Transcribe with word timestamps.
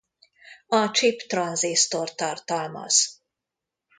A 0.67 0.91
csip 0.91 1.21
tranzisztort 1.27 2.15
tartalmaz. 2.15 3.21